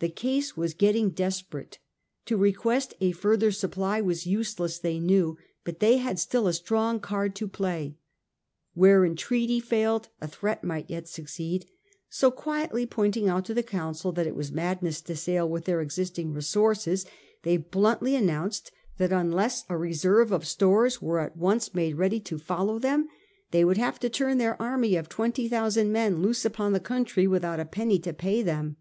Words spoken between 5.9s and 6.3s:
had